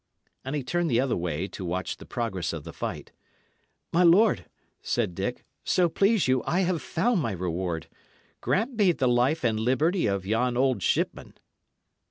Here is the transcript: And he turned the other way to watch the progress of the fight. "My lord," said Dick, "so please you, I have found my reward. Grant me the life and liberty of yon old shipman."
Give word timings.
And 0.43 0.55
he 0.55 0.63
turned 0.63 0.89
the 0.89 0.99
other 0.99 1.15
way 1.15 1.47
to 1.49 1.63
watch 1.63 1.97
the 1.97 2.07
progress 2.07 2.53
of 2.53 2.63
the 2.63 2.73
fight. 2.73 3.11
"My 3.93 4.01
lord," 4.01 4.45
said 4.81 5.13
Dick, 5.13 5.45
"so 5.63 5.89
please 5.89 6.27
you, 6.27 6.41
I 6.47 6.61
have 6.61 6.81
found 6.81 7.21
my 7.21 7.33
reward. 7.33 7.85
Grant 8.41 8.73
me 8.75 8.93
the 8.93 9.07
life 9.07 9.43
and 9.43 9.59
liberty 9.59 10.07
of 10.07 10.25
yon 10.25 10.57
old 10.57 10.81
shipman." 10.81 11.35